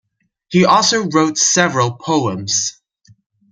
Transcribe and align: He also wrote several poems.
He 0.49 0.65
also 0.65 1.05
wrote 1.09 1.37
several 1.37 1.91
poems. 1.91 2.81